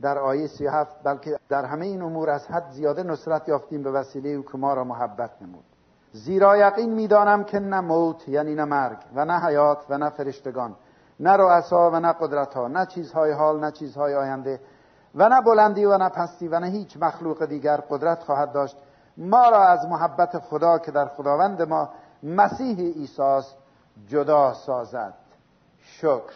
در 0.00 0.18
آیه 0.18 0.46
37 0.46 1.02
بلکه 1.02 1.38
در 1.48 1.64
همه 1.64 1.86
این 1.86 2.02
امور 2.02 2.30
از 2.30 2.46
حد 2.46 2.70
زیاده 2.70 3.02
نصرت 3.02 3.48
یافتیم 3.48 3.82
به 3.82 3.90
وسیله 3.90 4.28
او 4.28 4.42
که 4.42 4.58
ما 4.58 4.74
را 4.74 4.84
محبت 4.84 5.30
نمود. 5.42 5.64
زیرا 6.12 6.56
یقین 6.56 6.94
می‌دانم 6.94 7.44
که 7.44 7.58
نه 7.58 7.80
موت 7.80 8.28
یعنی 8.28 8.54
نه 8.54 8.64
مرگ 8.64 8.98
و 9.14 9.24
نه 9.24 9.40
حیات 9.40 9.78
و 9.88 9.98
نه 9.98 10.10
فرشتگان 10.10 10.76
نه 11.20 11.30
رؤسا 11.30 11.90
و 11.90 12.00
نه 12.00 12.12
قدرت 12.12 12.54
ها 12.54 12.68
نه 12.68 12.86
چیزهای 12.86 13.32
حال 13.32 13.60
نه 13.60 13.70
چیزهای 13.70 14.14
آینده 14.14 14.60
و 15.14 15.28
نه 15.28 15.40
بلندی 15.40 15.84
و 15.84 15.98
نه 15.98 16.08
پستی 16.08 16.48
و 16.48 16.60
نه 16.60 16.66
هیچ 16.66 16.96
مخلوق 17.00 17.44
دیگر 17.44 17.76
قدرت 17.76 18.22
خواهد 18.22 18.52
داشت. 18.52 18.76
ما 19.16 19.48
را 19.48 19.64
از 19.68 19.86
محبت 19.86 20.38
خدا 20.38 20.78
که 20.78 20.90
در 20.90 21.06
خداوند 21.06 21.62
ما 21.62 21.88
مسیح 22.22 22.78
ایساس 22.78 23.54
جدا 24.08 24.54
سازد. 24.54 25.14
شکر. 25.82 26.32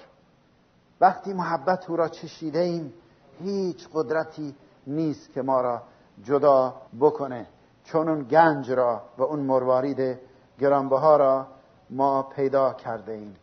وقتی 1.01 1.33
محبت 1.33 1.91
او 1.91 1.97
را 1.97 2.09
چشیده 2.09 2.59
ایم 2.59 2.93
هیچ 3.39 3.89
قدرتی 3.95 4.55
نیست 4.87 5.33
که 5.33 5.43
ما 5.43 5.61
را 5.61 5.83
جدا 6.23 6.75
بکنه. 7.01 7.47
چون 7.85 8.09
اون 8.09 8.23
گنج 8.23 8.73
را 8.73 9.03
و 9.19 9.23
اون 9.23 9.41
مروارید 9.41 10.19
گرانبها 10.59 11.17
را 11.17 11.47
ما 11.91 12.23
پیدا 12.23 12.73
کرده 12.73 13.13
ایم. 13.13 13.37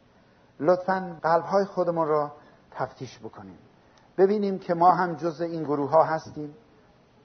لطفا 0.60 1.18
قلب 1.24 1.44
های 1.44 1.66
خودمون 1.66 2.08
را 2.08 2.32
تفتیش 2.72 3.20
بکنیم. 3.20 3.58
ببینیم 4.18 4.60
که 4.60 4.74
ما 4.74 4.92
هم 4.92 5.14
جز 5.14 5.42
این 5.42 5.64
گروه 5.64 5.90
ها 5.90 6.04
هستیم. 6.04 6.56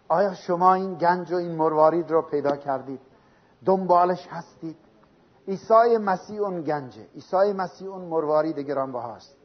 آیا 0.09 0.35
شما 0.35 0.74
این 0.74 0.94
گنج 0.94 1.33
و 1.33 1.37
این 1.37 1.55
مروارید 1.55 2.11
را 2.11 2.22
پیدا 2.22 2.57
کردید؟ 2.57 3.01
دنبالش 3.64 4.27
هستید. 4.31 4.77
عیسی 5.48 5.96
مسیح 6.01 6.40
اون 6.40 6.62
گنجه 6.62 7.07
عیسی 7.14 7.53
مسیح 7.53 7.88
اون 7.88 8.03
مروارید 8.03 8.59
گرانبهاست 8.59 9.37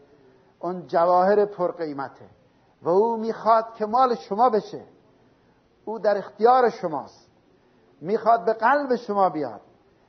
اون 0.60 0.88
جواهر 0.88 1.46
پرقیمته. 1.46 2.26
و 2.82 2.90
او 2.90 3.18
می‌خواد 3.18 3.74
که 3.74 3.86
مال 3.86 4.16
شما 4.16 4.50
بشه. 4.50 4.84
او 5.86 6.00
در 6.00 6.18
اختیار 6.18 6.70
شماست. 6.70 7.28
می‌خواد 8.02 8.46
به 8.46 8.54
قلب 8.54 8.96
شما 8.96 9.30
بیاد. 9.30 9.62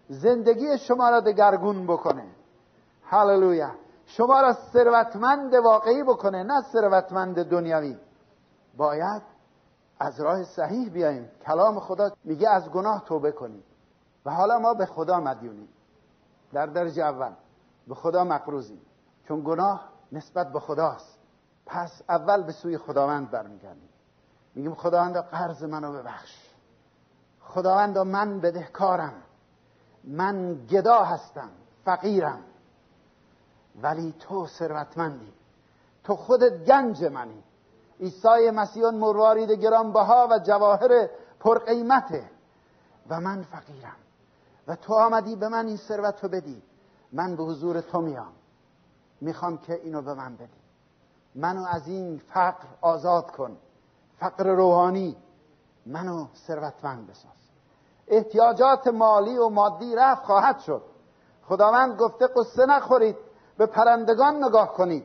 زندگی 0.08 0.78
شما 0.78 1.10
را 1.10 1.20
دگرگون 1.20 1.86
بکنه. 1.86 2.26
هللویا. 3.04 3.70
شما 4.06 4.40
را 4.40 4.52
ثروتمند 4.52 5.54
واقعی 5.54 6.02
بکنه 6.02 6.42
نه 6.42 6.62
ثروتمند 6.72 7.42
دنیوی 7.42 7.96
باید 8.76 9.22
از 9.98 10.20
راه 10.20 10.44
صحیح 10.44 10.88
بیاییم. 10.88 11.30
کلام 11.46 11.80
خدا 11.80 12.10
میگه 12.24 12.48
از 12.48 12.70
گناه 12.70 13.04
توبه 13.04 13.32
کنیم. 13.32 13.64
و 14.26 14.30
حالا 14.30 14.58
ما 14.58 14.74
به 14.74 14.86
خدا 14.86 15.20
مدیونیم. 15.20 15.68
در 16.52 16.66
درجه 16.66 17.02
اول 17.02 17.32
به 17.88 17.94
خدا 17.94 18.24
مقروزیم 18.24 18.80
چون 19.28 19.42
گناه 19.44 19.88
نسبت 20.12 20.52
به 20.52 20.60
خداست. 20.60 21.18
پس 21.66 22.02
اول 22.08 22.42
به 22.42 22.52
سوی 22.52 22.78
خداوند 22.78 23.30
برمیگردیم. 23.30 23.88
میگیم 24.54 24.74
خداوند 24.74 25.16
قرض 25.16 25.64
منو 25.64 25.92
ببخش. 25.92 26.50
خداوند 27.40 27.98
من 27.98 28.40
بدهکارم. 28.40 29.14
من 30.04 30.54
گدا 30.54 31.04
هستم. 31.04 31.50
فقیرم. 31.84 32.44
ولی 33.82 34.14
تو 34.20 34.46
ثروتمندی. 34.46 35.32
تو 36.04 36.16
خودت 36.16 36.64
گنج 36.64 37.04
منی. 37.04 37.42
عیسی 38.00 38.50
مسیح 38.50 38.86
مروارید 38.86 39.50
گرانبها 39.50 40.28
و 40.30 40.38
جواهر 40.38 41.08
پرقیمته 41.40 42.30
و 43.08 43.20
من 43.20 43.42
فقیرم. 43.42 43.96
و 44.68 44.76
تو 44.76 44.94
آمدی 44.94 45.36
به 45.36 45.48
من 45.48 45.66
این 45.66 45.76
ثروت 45.76 46.24
رو 46.24 46.28
بدی. 46.28 46.62
من 47.12 47.36
به 47.36 47.42
حضور 47.42 47.80
تو 47.80 48.00
میام. 48.00 48.32
می‌خوام 49.20 49.58
که 49.58 49.74
اینو 49.74 50.02
به 50.02 50.14
من 50.14 50.36
بدی. 50.36 50.60
منو 51.34 51.64
از 51.66 51.88
این 51.88 52.18
فقر 52.18 52.66
آزاد 52.80 53.30
کن. 53.30 53.56
فقر 54.18 54.44
روحانی. 54.44 55.16
منو 55.86 56.26
ثروتمند 56.46 57.06
بساز. 57.06 57.32
احتیاجات 58.08 58.86
مالی 58.86 59.36
و 59.36 59.48
مادی 59.48 59.94
رفت 59.96 60.24
خواهد 60.24 60.58
شد. 60.58 60.82
خداوند 61.48 61.96
گفته 61.96 62.26
قصه 62.26 62.66
نخورید. 62.66 63.16
به 63.58 63.66
پرندگان 63.66 64.44
نگاه 64.44 64.72
کنید. 64.72 65.04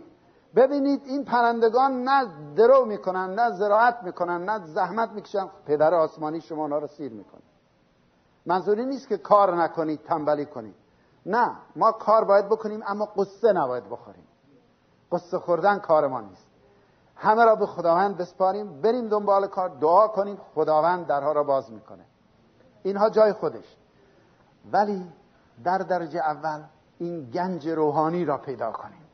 ببینید 0.55 1.01
این 1.05 1.25
پرندگان 1.25 2.03
نه 2.03 2.27
درو 2.55 2.85
می‌کنن 2.85 3.35
نه 3.35 3.51
زراعت 3.51 4.03
می‌کنن 4.03 4.45
نه 4.45 4.65
زحمت 4.65 5.09
می‌کشن. 5.09 5.49
پدر 5.65 5.93
آسمانی 5.93 6.41
شما 6.41 6.67
را 6.67 6.87
سیر 6.87 7.11
می‌کنه. 7.11 7.41
منظوری 8.45 8.85
نیست 8.85 9.07
که 9.07 9.17
کار 9.17 9.55
نکنید 9.55 10.03
تنبلی 10.03 10.45
کنید. 10.45 10.75
نه 11.25 11.51
ما 11.75 11.91
کار 11.91 12.23
باید 12.23 12.45
بکنیم 12.45 12.83
اما 12.87 13.05
قصه 13.05 13.53
نباید 13.53 13.89
بخوریم. 13.89 14.27
قصه 15.11 15.39
خوردن 15.39 15.79
کار 15.79 16.07
ما 16.07 16.21
نیست. 16.21 16.47
همه 17.15 17.45
را 17.45 17.55
به 17.55 17.65
خداوند 17.65 18.17
بسپاریم 18.17 18.81
بریم 18.81 19.09
دنبال 19.09 19.47
کار 19.47 19.69
دعا 19.69 20.07
کنیم 20.07 20.37
خداوند 20.55 21.07
درها 21.07 21.31
را 21.31 21.43
باز 21.43 21.71
می‌کنه. 21.71 22.05
اینها 22.83 23.09
جای 23.09 23.33
خودش. 23.33 23.75
ولی 24.71 25.05
در 25.63 25.77
درجه 25.77 26.19
اول 26.19 26.61
این 26.99 27.29
گنج 27.29 27.67
روحانی 27.67 28.25
را 28.25 28.37
پیدا 28.37 28.71
کنیم. 28.71 29.05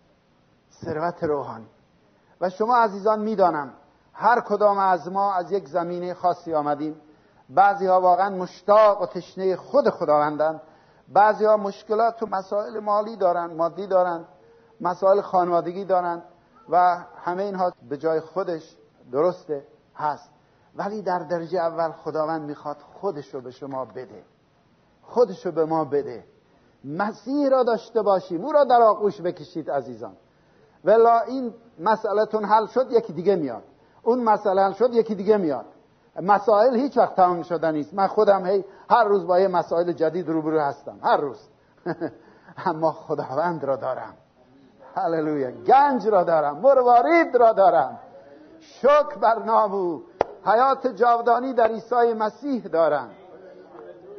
ثروت 0.71 1.24
روحانی. 1.24 1.67
و 2.41 2.50
شما 2.50 2.78
عزیزان 2.78 3.19
می‌دانم 3.19 3.74
هر 4.13 4.41
کدام 4.41 4.78
از 4.78 5.12
ما 5.12 5.34
از 5.34 5.52
یک 5.52 5.67
زمینه 5.67 6.13
خاصی 6.13 6.54
آمدیم. 6.54 7.02
بعضی 7.50 7.88
ها 7.88 8.02
واقعا 8.02 8.30
مشتاق 8.30 9.02
و 9.02 9.06
تشنه 9.06 9.56
خود 9.56 9.89
خداوندند. 9.89 10.62
بعضی 11.08 11.45
ها 11.45 11.58
مشکلات 11.58 12.24
و 12.24 12.26
مسائل 12.26 12.80
مالی 12.80 13.15
دارند 13.15 13.56
مادی 13.56 13.88
دارند 13.88 14.26
مسائل 14.82 15.21
خانوادگی 15.21 15.86
دارند 15.86 16.24
و 16.69 17.04
همه 17.24 17.43
اینها 17.43 17.74
به 17.89 17.98
جای 17.98 18.19
خودش 18.19 18.76
درسته 19.12 19.63
هست. 19.95 20.30
ولی 20.76 21.02
در 21.02 21.19
درجه 21.19 21.60
اول 21.60 21.91
خداوند 21.91 22.41
می‌خواد 22.41 22.78
خودش 22.78 23.34
رو 23.34 23.41
به 23.41 23.52
شما 23.52 23.86
بده. 23.86 24.24
خودش 25.02 25.45
رو 25.45 25.52
به 25.52 25.65
ما 25.65 25.86
بده. 25.86 26.24
مسیح 26.86 27.50
را 27.50 27.63
داشته 27.63 28.02
باشیم 28.02 28.45
او 28.45 28.52
را 28.52 28.63
در 28.63 28.82
آغوش 28.82 29.21
بکشید 29.21 29.71
عزیزان. 29.71 30.13
ولا 30.86 31.19
این 31.19 31.54
مسئلهتون 31.80 32.45
حل 32.45 32.65
شد 32.65 32.91
یکی 32.91 33.13
دیگه 33.13 33.36
میاد. 33.36 33.63
اون 34.04 34.24
مسئله 34.24 34.62
حل 34.62 34.74
شد 34.74 34.93
یکی 34.93 35.15
دیگه 35.15 35.38
میاد. 35.38 35.65
مسائل 36.21 36.76
هیچ 36.76 36.98
وقت 36.98 37.15
تمام 37.15 37.43
شده 37.43 37.71
نیست. 37.71 37.93
من 37.93 38.08
خودم 38.08 38.45
هی 38.45 38.65
هر 38.89 39.04
روز 39.04 39.28
با 39.28 39.39
یه 39.39 39.48
مسائل 39.48 39.91
جدید 39.91 40.30
روبرو 40.30 40.60
هستم. 40.60 41.00
هر 41.04 41.17
روز. 41.17 41.38
اما 42.65 42.91
خداوند 42.91 43.63
را 43.63 43.76
دارم. 43.76 44.13
هللویا. 44.95 45.52
گنج 45.52 46.08
را 46.08 46.24
دارم. 46.24 46.58
مروارید 46.58 47.38
را 47.38 47.54
دارم. 47.54 48.00
شکر 48.60 49.15
بر 49.21 49.39
نام 49.39 49.74
او. 49.74 50.04
حیات 50.45 50.88
جاودانی 50.88 51.54
در 51.54 51.67
عیسی 51.67 52.13
مسیح 52.13 52.63
دارم. 52.63 53.10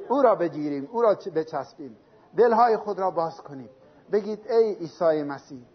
او 0.09 0.23
را 0.23 0.35
بگیریم. 0.35 0.89
او 0.93 1.03
را 1.03 1.15
بچسبیم. 1.35 1.97
دلهای 2.37 2.77
خود 2.77 2.99
را 2.99 3.11
باز 3.11 3.41
کنیم 3.41 3.71
بگید 4.13 4.51
ای 4.51 4.75
عیسی 4.75 5.23
مسیح 5.23 5.67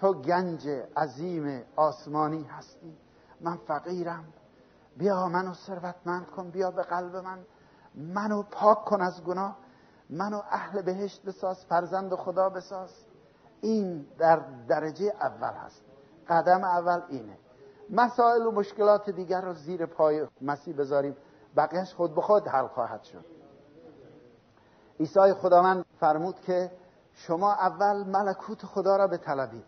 تو 0.00 0.12
گنج 0.12 0.68
عظیم 0.96 1.62
آسمانی 1.76 2.44
هستی. 2.44 2.96
من 3.40 3.56
فقیرم. 3.56 4.24
بیا 4.96 5.28
منو 5.28 5.54
ثروتمند 5.54 6.26
کن 6.26 6.50
بیا 6.50 6.70
به 6.70 6.82
قلب 6.82 7.16
من. 7.16 7.38
منو 7.94 8.42
پاک 8.42 8.84
کن 8.84 9.00
از 9.00 9.24
گناه. 9.24 9.56
منو 10.10 10.42
اهل 10.50 10.82
بهشت 10.82 11.22
بساز 11.22 11.64
فرزند 11.64 12.14
خدا 12.14 12.48
بساز. 12.48 12.90
این 13.60 14.06
در 14.18 14.40
درجه 14.68 15.12
اول 15.20 15.52
هست. 15.52 15.82
قدم 16.28 16.64
اول 16.64 17.02
اینه. 17.08 17.38
مسائل 17.90 18.46
و 18.46 18.50
مشکلات 18.50 19.10
دیگر 19.10 19.40
رو 19.40 19.54
زیر 19.54 19.86
پای 19.86 20.26
مسیح 20.40 20.76
بذاریم. 20.76 21.16
بقیهش 21.56 21.94
خود 21.94 22.14
به 22.14 22.20
خود 22.20 22.48
حل 22.48 22.66
خواهد 22.66 23.02
شد. 23.02 23.24
عیسی 25.00 25.34
خداوند 25.34 25.84
فرمود 26.00 26.40
که 26.40 26.70
شما 27.14 27.52
اول 27.52 28.04
ملکوت 28.04 28.66
خدا 28.66 28.96
را 28.96 29.06
بطلبید. 29.06 29.64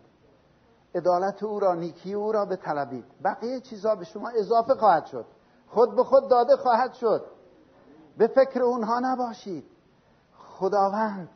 عدالت 0.95 1.43
او 1.43 1.59
را 1.59 1.73
نیکی 1.75 2.13
او 2.13 2.31
را 2.31 2.45
بطلبید. 2.45 3.05
بقیه 3.23 3.59
چیزها 3.59 3.95
به 3.95 4.05
شما 4.05 4.29
اضافه 4.29 4.73
خواهد 4.73 5.05
شد. 5.05 5.25
خود 5.67 5.95
به 5.95 6.03
خود 6.03 6.29
داده 6.29 6.57
خواهد 6.57 6.93
شد. 6.93 7.25
به 8.17 8.27
فکر 8.27 8.63
اونها 8.63 8.99
نباشید. 8.99 9.65
خداوند 10.37 11.29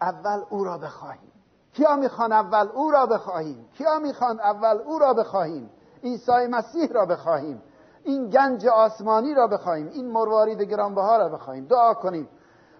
اول 0.00 0.42
او 0.50 0.64
را 0.64 0.78
بخواهیم. 0.78 1.32
کیا 1.72 1.96
می‌خوان 1.96 2.32
اول 2.32 2.68
او 2.74 2.90
را 2.90 3.06
بخواهیم؟ 3.06 3.68
کیا 3.78 3.98
می‌خوان 3.98 4.40
اول 4.40 4.78
او 4.78 4.98
را 4.98 5.14
بخواهیم؟ 5.14 5.70
عیسی 6.02 6.46
مسیح 6.50 6.92
را 6.92 7.06
بخواهیم. 7.06 7.62
این 8.04 8.30
گنج 8.30 8.66
آسمانی 8.66 9.34
را 9.34 9.46
بخواهیم. 9.46 9.88
این 9.88 10.10
مروارید 10.10 10.62
گرانبها 10.62 11.16
را 11.16 11.28
بخواهیم. 11.28 11.64
دعا 11.64 11.94
کنیم. 11.94 12.28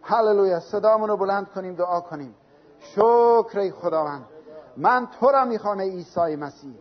هللویا 0.04 0.60
صدامون 0.60 1.08
رو 1.08 1.16
بلند 1.16 1.48
کنیم 1.48 1.74
دعا 1.74 2.00
کنیم. 2.00 2.34
شکر 2.78 3.70
خداوند. 3.70 4.24
من 4.76 5.06
تو 5.20 5.26
را 5.26 5.44
می‌خوام 5.44 5.78
ای 5.78 5.90
عیسی 5.90 6.36
مسیح. 6.36 6.74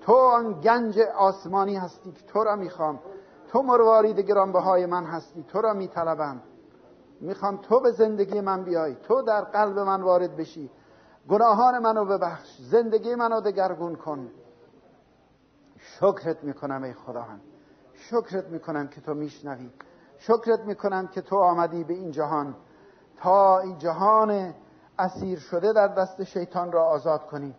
تو 0.00 0.12
آن 0.12 0.60
گنج 0.60 0.98
آسمانی 0.98 1.76
هستی 1.76 2.12
که 2.12 2.26
تو 2.26 2.44
را 2.44 2.56
می‌خوام. 2.56 3.00
تو 3.48 3.62
مروارید 3.62 4.20
گرانبهای 4.20 4.86
من 4.86 5.04
هستی 5.04 5.44
تو 5.48 5.60
را 5.60 5.72
میطلبم. 5.72 6.42
می‌خوام 7.20 7.56
تو 7.56 7.80
به 7.80 7.90
زندگی 7.90 8.40
من 8.40 8.64
بیای 8.64 8.94
تو 8.94 9.22
در 9.22 9.40
قلب 9.40 9.78
من 9.78 10.02
وارد 10.02 10.36
بشی. 10.36 10.70
گناهان 11.28 11.78
منو 11.78 12.04
ببخش 12.04 12.48
زندگی 12.60 13.14
منو 13.14 13.40
دگرگون 13.40 13.96
کن. 13.96 14.30
شکرت 15.78 16.44
می‌کنم 16.44 16.82
ای 16.82 16.92
خداوند. 16.92 17.40
شکرت 17.94 18.48
می‌کنم 18.48 18.88
که 18.88 19.00
تو 19.00 19.14
میشنوی. 19.14 19.70
شکرت 20.22 20.60
می‌کنم 20.60 21.06
که 21.06 21.20
تو 21.20 21.36
آمدی 21.36 21.84
به 21.84 21.94
این 21.94 22.10
جهان 22.10 22.54
تا 23.16 23.58
این 23.58 23.78
جهان 23.78 24.54
اسیر 24.98 25.38
شده 25.38 25.72
در 25.72 25.88
دست 25.88 26.24
شیطان 26.24 26.72
را 26.72 26.84
آزاد 26.84 27.26
کنی. 27.26 27.54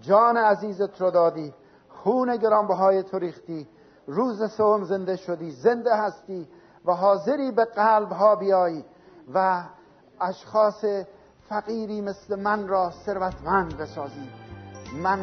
جان 0.00 0.36
عزیزت 0.36 1.00
رو 1.00 1.10
دادی 1.10 1.54
خون 1.88 2.36
گرانبهای 2.36 3.02
تو 3.02 3.18
ریختی. 3.18 3.68
روز 4.06 4.50
سوم 4.50 4.84
زنده 4.84 5.16
شدی 5.16 5.50
زنده 5.50 5.96
هستی 5.96 6.48
و 6.84 6.92
حاضری 6.92 7.50
به 7.50 7.64
قلب 7.64 8.12
ها 8.12 8.36
بیایی 8.36 8.84
و 9.34 9.62
اشخاص 10.20 10.84
فقیری 11.48 12.00
مثل 12.00 12.40
من 12.40 12.68
را 12.68 12.90
ثروتمند 12.90 13.76
بسازی. 13.76 14.28
من 15.02 15.18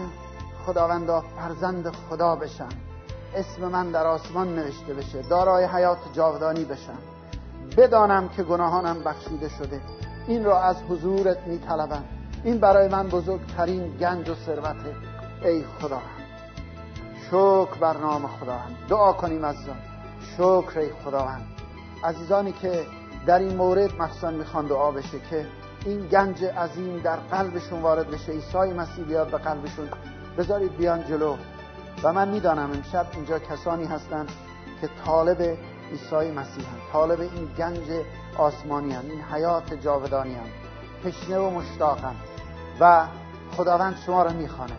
خداوندا 0.66 1.22
فرزند 1.22 1.92
خدا 2.10 2.36
بشم. 2.36 2.85
اسم 3.36 3.68
من 3.68 3.92
در 3.92 4.08
آسمان 4.08 4.56
نوشته 4.56 4.94
بشه. 4.94 5.22
دارای 5.22 5.66
حیات 5.66 5.98
جاودانی 6.14 6.66
بشم. 6.66 6.98
بدانم 7.78 8.30
که 8.30 8.44
گناهانم 8.44 9.04
بخشیده 9.04 9.50
شده. 9.50 9.82
این 10.28 10.46
را 10.46 10.62
از 10.62 10.76
حضورت 10.90 11.48
می 11.48 11.60
طلبم 11.60 12.04
این 12.44 12.58
برای 12.58 12.88
من 12.88 13.08
بزرگترین 13.08 13.98
گنج 13.98 14.30
و 14.30 14.36
ثروته 14.36 14.96
ای 15.44 15.64
خدا. 15.80 16.02
شکر 17.28 17.80
بر 17.80 17.98
نام 17.98 18.28
خداوند 18.28 18.76
دعا 18.90 19.14
کنیم 19.14 19.46
عزیزان. 19.46 19.78
شکر 20.34 20.80
ای 20.80 20.90
خداوند 21.06 21.46
عزیزانی 22.04 22.52
که 22.52 22.86
در 23.28 23.40
این 23.40 23.56
مورد 23.56 24.02
مخصوصا 24.02 24.32
می‌خوان 24.32 24.68
دعا 24.68 24.92
بشه 24.92 25.20
که 25.30 25.46
این 25.86 26.08
گنج 26.08 26.44
عظیم 26.44 27.00
در 27.00 27.16
قلبشون 27.16 27.82
وارد 27.82 28.08
بشه. 28.08 28.32
عیسی 28.32 28.58
مسیح 28.58 29.06
بیاد 29.06 29.32
به 29.32 29.38
قلبشون. 29.38 29.90
بذارید 30.38 30.78
بیان 30.78 31.06
جلو. 31.08 31.36
و 32.04 32.14
من 32.14 32.30
می‌دانم 32.30 32.72
امشب 32.72 33.08
اینجا 33.14 33.40
کسانی 33.40 33.86
هستند 33.86 34.32
که 34.82 34.90
طالب 35.06 35.42
عیسی 35.92 36.32
مسیح 36.32 36.66
هم. 36.66 36.92
طالب 36.94 37.20
این 37.20 37.46
گنج 37.58 38.06
آسمانی 38.38 38.94
هم. 38.94 39.04
این 39.10 39.22
حیات 39.22 39.74
جاودانی 39.74 40.34
هم. 40.36 40.48
تشنه 41.04 41.38
و 41.38 41.50
مشتاقم 41.50 42.16
و 42.80 43.06
خداوند 43.58 43.98
شما 44.06 44.24
را 44.24 44.32
می‌خوانه 44.32 44.76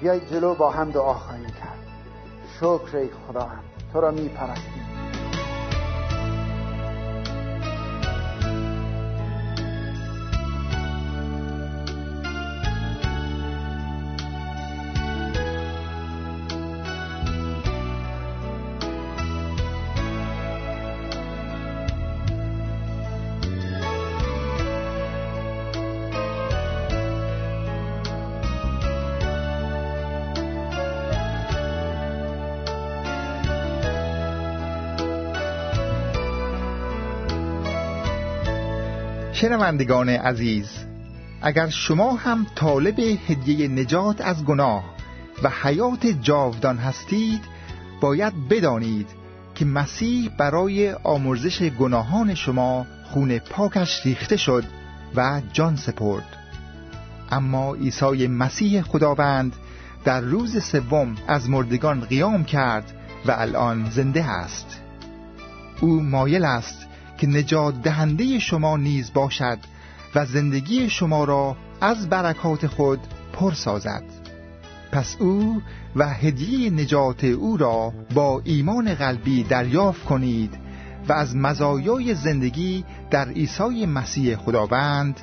بیایید 0.00 0.30
جلو 0.30 0.54
با 0.54 0.70
هم 0.70 0.90
دعا 0.90 1.14
خواهیم 1.14 1.46
کرد 1.46 1.78
شکر 2.56 2.96
ای 2.96 3.10
خداوند 3.28 3.64
تو 3.92 4.00
را 4.00 4.10
میپرستیم 4.10 4.83
شنوندگان 39.44 40.08
عزیز 40.08 40.70
اگر 41.42 41.68
شما 41.68 42.12
هم 42.12 42.46
طالب 42.54 42.98
هدیه 42.98 43.68
نجات 43.68 44.20
از 44.20 44.44
گناه 44.44 44.84
و 45.42 45.50
حیات 45.62 46.06
جاودان 46.06 46.78
هستید 46.78 47.40
باید 48.00 48.48
بدانید 48.48 49.06
که 49.54 49.64
مسیح 49.64 50.30
برای 50.38 50.92
آمرزش 50.92 51.62
گناهان 51.62 52.34
شما 52.34 52.86
خون 53.04 53.38
پاکش 53.38 54.06
ریخته 54.06 54.36
شد 54.36 54.64
و 55.16 55.42
جان 55.52 55.76
سپرد. 55.76 56.36
اما 57.30 57.74
عیسی 57.74 58.26
مسیح 58.26 58.82
خداوند 58.82 59.56
در 60.04 60.20
روز 60.20 60.64
سوم 60.64 61.16
از 61.28 61.50
مردگان 61.50 62.00
قیام 62.00 62.44
کرد 62.44 62.92
و 63.26 63.30
الان 63.30 63.90
زنده 63.90 64.24
است. 64.24 64.80
او 65.80 66.02
مایل 66.02 66.44
است 66.44 66.83
که 67.18 67.26
نجات 67.26 67.82
دهنده 67.82 68.38
شما 68.38 68.76
نیز 68.76 69.12
باشد 69.12 69.58
و 70.14 70.26
زندگی 70.26 70.90
شما 70.90 71.24
را 71.24 71.56
از 71.80 72.08
برکات 72.08 72.66
خود 72.66 73.00
پر 73.32 73.52
سازد. 73.52 74.04
پس 74.92 75.16
او 75.18 75.62
و 75.96 76.08
هدیه 76.08 76.70
نجات 76.70 77.24
او 77.24 77.56
را 77.56 77.92
با 78.14 78.40
ایمان 78.44 78.94
قلبی 78.94 79.42
دریافت 79.42 80.04
کنید 80.04 80.54
و 81.08 81.12
از 81.12 81.36
مزایای 81.36 82.14
زندگی 82.14 82.84
در 83.10 83.28
عیسی 83.28 83.86
مسیح 83.86 84.36
خداوند 84.36 85.20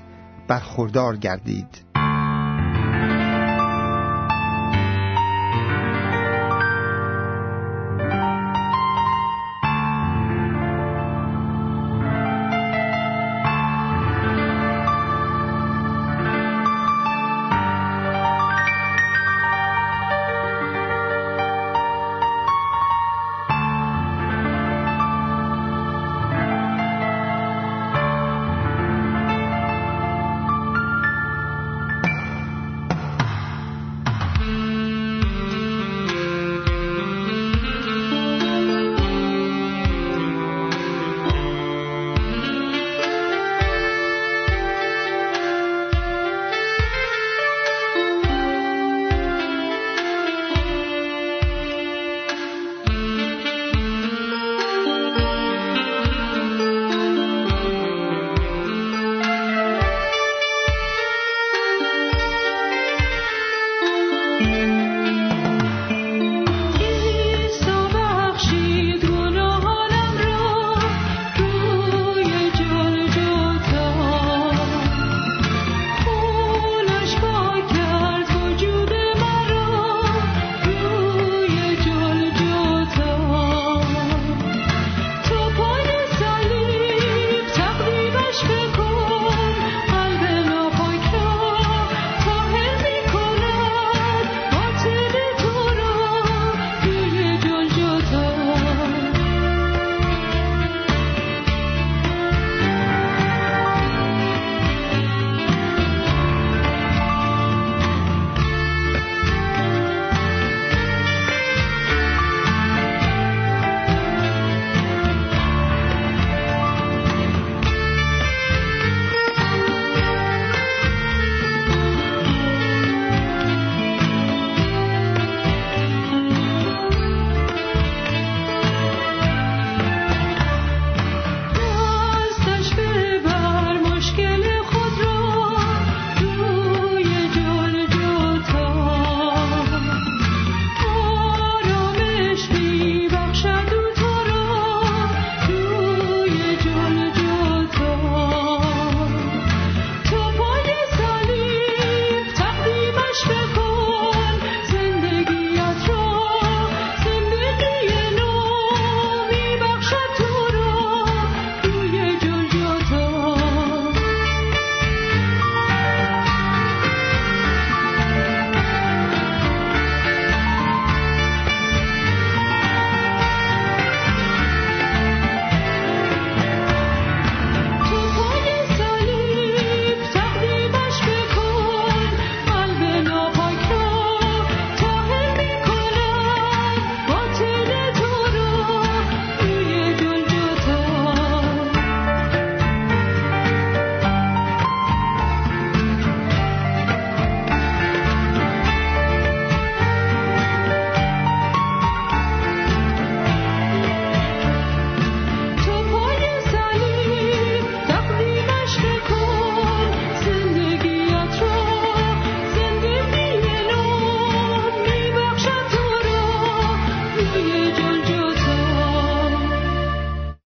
برخوردار 0.48 1.18
گردید. 1.18 1.91
Thank 64.44 64.86
you. 64.86 64.91